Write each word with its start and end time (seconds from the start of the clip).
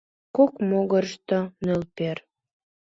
Кок 0.35 0.51
могырышто 0.69 1.39
нӧлпер. 1.65 2.17